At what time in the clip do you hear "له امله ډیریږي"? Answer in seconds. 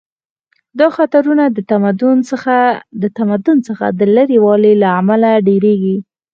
4.81-5.97